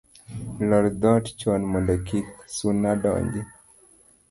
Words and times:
Lor 0.69 0.85
dhoot 1.01 1.25
chon 1.39 1.61
mondo 1.71 1.95
kik 2.07 2.27
suna 2.57 2.91
donji 3.03 3.41